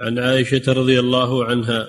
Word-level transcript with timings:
عن 0.00 0.18
عائشة 0.18 0.72
رضي 0.72 1.00
الله 1.00 1.44
عنها 1.44 1.88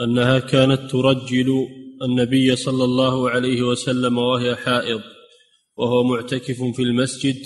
أنها 0.00 0.38
كانت 0.38 0.90
ترجل 0.90 1.68
النبي 2.02 2.56
صلى 2.56 2.84
الله 2.84 3.30
عليه 3.30 3.62
وسلم 3.62 4.18
وهي 4.18 4.56
حائض 4.56 5.00
وهو 5.76 6.02
معتكف 6.02 6.62
في 6.76 6.82
المسجد 6.82 7.36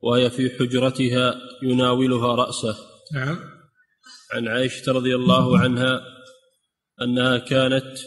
وهي 0.00 0.30
في 0.30 0.50
حجرتها 0.50 1.34
يناولها 1.62 2.34
رأسه. 2.34 2.76
نعم. 3.14 3.38
عن 4.32 4.48
عائشة 4.48 4.92
رضي 4.92 5.14
الله 5.14 5.58
عنها 5.58 6.00
أنها 7.02 7.38
كانت 7.38 7.98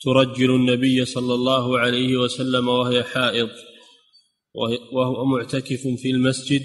ترجل 0.00 0.50
النبي 0.50 1.04
صلى 1.04 1.34
الله 1.34 1.78
عليه 1.78 2.16
وسلم 2.16 2.68
وهي 2.68 3.02
حائض 3.02 3.50
وهو 4.92 5.24
معتكف 5.24 5.80
في 6.02 6.10
المسجد 6.10 6.64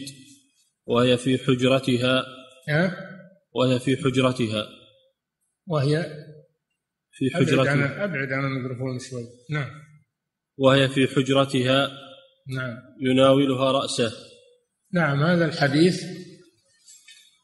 وهي 0.86 1.18
في 1.18 1.38
حجرتها. 1.38 2.26
نعم. 2.68 3.15
وهي 3.56 3.80
في 3.80 3.98
حجرتها. 3.98 4.68
وهي 5.68 6.04
في 7.12 7.26
أبعد 7.36 7.50
عن 7.50 7.58
حجرتها. 7.58 8.04
أبعد 8.04 8.32
عن 8.32 8.46
الميكروفون 8.46 9.00
شوي. 9.00 9.24
نعم. 9.50 9.70
وهي 10.58 10.90
في 10.90 11.08
حجرتها. 11.08 11.88
نعم. 12.48 12.78
يناولها 13.02 13.72
رأسه. 13.72 14.14
نعم 14.94 15.24
هذا 15.24 15.46
الحديث 15.46 16.04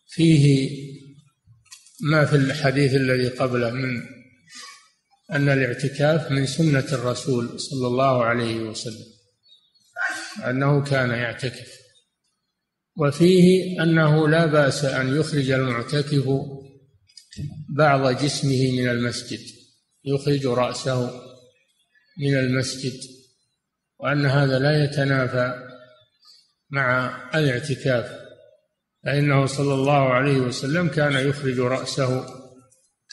فيه 0.07 0.69
ما 2.03 2.25
في 2.25 2.35
الحديث 2.35 2.95
الذي 2.95 3.27
قبله 3.27 3.71
من 3.71 4.01
أن 5.31 5.49
الاعتكاف 5.49 6.31
من 6.31 6.45
سنة 6.45 6.85
الرسول 6.93 7.59
صلى 7.59 7.87
الله 7.87 8.23
عليه 8.23 8.55
وسلم 8.55 9.05
أنه 10.49 10.83
كان 10.83 11.09
يعتكف. 11.09 11.80
وفيه 13.01 13.83
أنه 13.83 14.29
لا 14.29 14.45
بأس 14.45 14.85
أن 14.85 15.15
يخرج 15.15 15.51
المعتكف 15.51 16.29
بعض 17.69 18.07
جسمه 18.23 18.71
من 18.71 18.89
المسجد 18.89 19.39
يخرج 20.05 20.45
رأسه 20.45 21.21
من 22.17 22.37
المسجد 22.37 22.93
وأن 23.99 24.25
هذا 24.25 24.59
لا 24.59 24.83
يتنافى 24.83 25.53
مع 26.69 27.17
الاعتكاف 27.35 28.21
فإنه 29.03 29.45
صلى 29.45 29.73
الله 29.73 30.13
عليه 30.13 30.37
وسلم 30.37 30.87
كان 30.87 31.27
يخرج 31.27 31.59
رأسه 31.59 32.25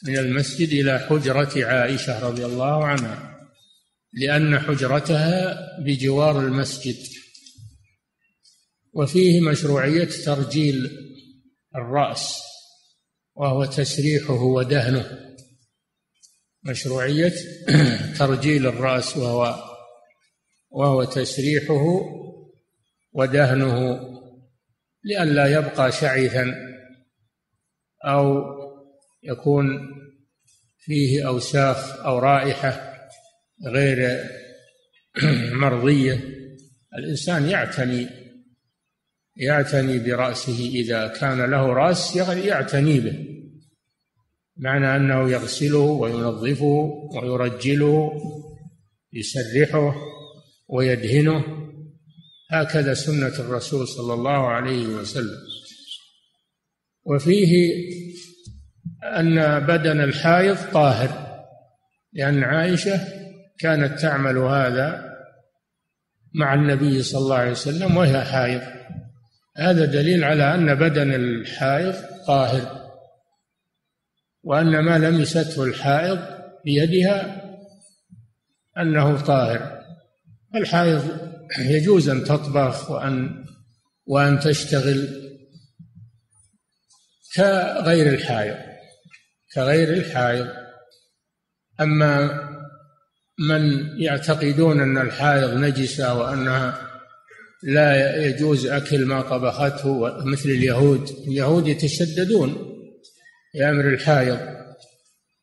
من 0.04 0.18
المسجد 0.18 0.68
إلى 0.68 0.98
حجرة 0.98 1.64
عائشة 1.66 2.28
رضي 2.28 2.44
الله 2.44 2.84
عنها 2.84 3.38
لأن 4.12 4.58
حجرتها 4.58 5.58
بجوار 5.84 6.40
المسجد. 6.40 6.96
وفيه 8.92 9.40
مشروعية 9.40 10.08
ترجيل 10.24 10.90
الرأس 11.76 12.42
وهو 13.34 13.64
تسريحه 13.64 14.42
ودهنه. 14.42 15.28
مشروعية 16.64 17.34
ترجيل 18.18 18.66
الرأس 18.66 19.16
وهو 19.16 19.68
وهو 20.70 21.04
تسريحه 21.04 21.84
ودهنه 23.12 24.00
لئلا 25.04 25.46
يبقى 25.46 25.92
شعثا 25.92 26.54
أو 28.04 28.44
يكون 29.22 29.66
فيه 30.78 31.28
أوساخ 31.28 31.96
أو 31.96 32.18
رائحة 32.18 32.98
غير 33.66 34.24
مرضية. 35.62 36.20
الإنسان 36.98 37.48
يعتني 37.48 38.17
يعتني 39.38 39.98
برأسه 39.98 40.70
إذا 40.74 41.06
كان 41.06 41.50
له 41.50 41.66
رأس 41.66 42.16
يعتني 42.16 43.00
به. 43.00 43.18
معنى 44.56 44.96
أنه 44.96 45.30
يغسله 45.30 45.78
وينظفه 45.78 47.08
ويرجله 47.14 48.12
يسرحه 49.12 49.94
ويدهنه. 50.68 51.44
هكذا 52.50 52.94
سنة 52.94 53.34
الرسول 53.38 53.88
صلى 53.88 54.14
الله 54.14 54.48
عليه 54.48 54.86
وسلم. 54.86 55.38
وفيه 57.04 57.52
أن 59.04 59.60
بدن 59.66 60.00
الحائض 60.00 60.56
طاهر 60.72 61.28
لأن 62.12 62.44
عائشة 62.44 63.00
كانت 63.58 64.00
تعمل 64.00 64.38
هذا 64.38 65.14
مع 66.34 66.54
النبي 66.54 67.02
صلى 67.02 67.20
الله 67.20 67.36
عليه 67.36 67.50
وسلم 67.50 67.96
وهي 67.96 68.24
حائض. 68.24 68.77
هذا 69.58 69.84
دليل 69.84 70.24
على 70.24 70.54
أن 70.54 70.74
بدن 70.74 71.14
الحائض 71.14 71.94
طاهر 72.26 72.90
وأن 74.42 74.78
ما 74.78 74.98
لمسته 74.98 75.64
الحائض 75.64 76.18
بيدها 76.64 77.44
أنه 78.78 79.20
طاهر. 79.20 79.84
الحائض 80.54 81.18
يجوز 81.58 82.08
أن 82.08 82.24
تطبخ 82.24 82.90
وأن 82.90 83.44
وأن 84.06 84.40
تشتغل 84.40 85.08
كغير 87.36 88.14
الحائض 88.14 88.56
كغير 89.54 89.92
الحائض. 89.92 90.48
أما 91.80 92.48
من 93.38 93.92
يعتقدون 94.00 94.80
أن 94.80 94.98
الحائض 94.98 95.54
نجسة 95.54 96.14
وأنها 96.14 96.87
لا 97.62 98.16
يجوز 98.26 98.66
أكل 98.66 99.04
ما 99.04 99.22
طبخته 99.22 100.24
مثل 100.24 100.48
اليهود. 100.48 101.08
اليهود 101.28 101.66
يتشددون 101.66 102.54
في 103.52 103.64
أمر 103.64 103.88
الحائض 103.88 104.38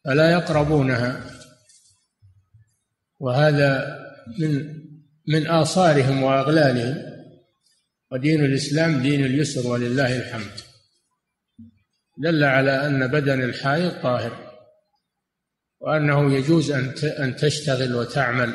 فلا 0.06 0.32
يقربونها. 0.32 1.32
وهذا 3.20 3.98
من 4.40 4.76
من 5.28 5.48
آثارهم 5.48 6.24
وأغلالهم. 6.24 7.16
ودين 8.12 8.46
الإسلام 8.46 9.02
دين 9.02 9.26
اليسر 9.26 9.68
ولله 9.68 10.18
الحمد. 10.18 10.62
دل 12.18 12.44
على 12.44 12.88
أن 12.88 13.08
بدن 13.08 13.42
الحائض 13.42 14.02
طاهر 14.02 14.46
وأنه 15.80 16.34
يجوز 16.34 16.72
أن 16.72 16.94
أن 17.04 17.36
تشتغل 17.36 17.96
وتعمل 17.96 18.54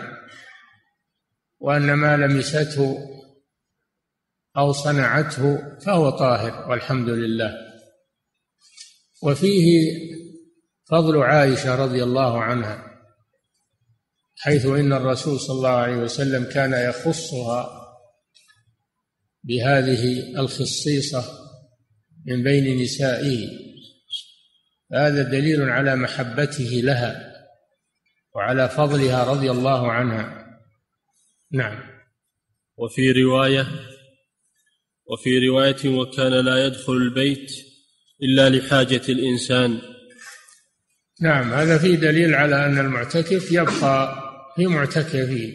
وأن 1.61 1.93
ما 1.93 2.17
لمسته 2.17 3.11
أو 4.57 4.73
صنعته 4.73 5.79
فهو 5.87 6.11
طاهر 6.11 6.71
والحمد 6.71 7.09
لله. 7.09 7.55
وفيه 9.23 9.93
فضل 10.91 11.23
عائشة 11.23 11.75
رضي 11.75 12.03
الله 12.03 12.43
عنها 12.43 12.91
حيث 14.39 14.67
إن 14.67 14.93
الرسول 14.93 15.41
صلى 15.41 15.57
الله 15.57 15.69
عليه 15.69 15.97
وسلم 15.97 16.45
كان 16.45 16.89
يخصها 16.91 17.81
بهذه 19.45 20.35
الخصيصة 20.39 21.25
من 22.27 22.43
بين 22.43 22.83
نسائه. 22.83 23.49
هذا 24.93 25.23
دليل 25.23 25.63
على 25.71 25.97
محبته 25.97 26.81
لها 26.85 27.33
وعلى 28.35 28.69
فضلها 28.69 29.25
رضي 29.25 29.51
الله 29.51 29.93
عنها. 29.93 30.47
نعم. 31.53 31.91
وفي 32.77 33.13
رواية 33.13 33.67
وفي 35.11 35.49
رواية 35.49 35.89
وكان 35.89 36.33
لا 36.33 36.67
يدخل 36.67 36.93
البيت 36.93 37.53
إلا 38.23 38.49
لحاجة 38.49 39.03
الإنسان. 39.09 39.81
نعم 41.21 41.53
هذا 41.53 41.79
فيه 41.79 41.97
دليل 41.97 42.35
على 42.35 42.67
أن 42.67 42.79
المعتكف 42.79 43.53
يبقى 43.53 44.23
في 44.57 44.67
معتكفه 44.67 45.53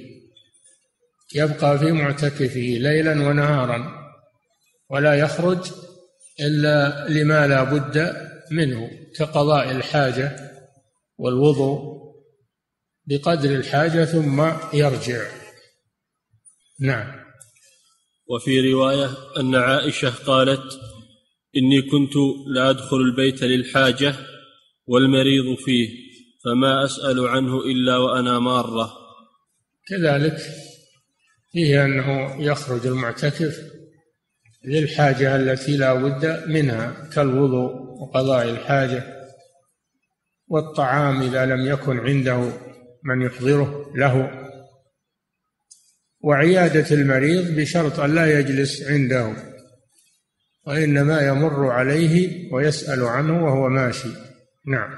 يبقى 1.36 1.80
في 1.80 1.92
معتكفه 1.92 2.60
ليلا 2.60 3.28
ونهارا 3.28 3.94
ولا 4.90 5.14
يخرج 5.16 5.72
إلا 6.40 7.06
لما 7.10 7.48
لا 7.48 7.64
بد 7.64 8.16
منه 8.52 8.90
كقضاء 9.16 9.72
الحاجة 9.72 10.52
والوضوء 11.18 12.06
بقدر 13.06 13.50
الحاجة 13.50 14.06
ثم 14.06 14.52
يرجع. 14.74 15.28
نعم. 16.80 17.25
وفي 18.28 18.74
رواية 18.74 19.10
أن 19.40 19.56
عائشة 19.56 20.10
قالت 20.10 20.80
إني 21.58 21.82
كنت 21.82 22.16
لا 22.48 22.70
أدخل 22.70 22.98
البيت 22.98 23.44
للحاجة 23.44 24.16
والمريض 24.88 25.58
فيه 25.58 25.90
فما 26.46 26.86
أسأل 26.86 27.28
عنه 27.28 27.58
إلا 27.58 27.98
وأنا 27.98 28.40
مارة. 28.40 28.94
كذلك 29.88 30.38
فيه 31.52 31.86
أنه 31.86 32.36
يخرج 32.44 32.88
المعتكف 32.88 33.58
للحاجة 34.66 35.36
التي 35.36 35.78
لا 35.78 35.94
بد 35.94 36.44
منها 36.48 37.10
كالوضوء 37.14 37.72
وقضاء 38.02 38.50
الحاجة 38.50 39.04
والطعام 40.48 41.22
إذا 41.22 41.46
لم 41.46 41.68
يكن 41.68 42.00
عنده 42.00 42.54
من 43.04 43.22
يحضره 43.22 43.92
له. 43.96 44.45
وعيادة 46.26 46.96
المريض 46.96 47.56
بشرط 47.56 48.00
أن 48.00 48.16
لا 48.16 48.40
يجلس 48.40 48.84
عنده 48.84 49.34
وإنما 50.68 51.28
يمر 51.28 51.68
عليه 51.72 52.30
ويسأل 52.54 53.04
عنه 53.04 53.46
وهو 53.46 53.70
ماشي. 53.70 54.10
نعم. 54.68 54.98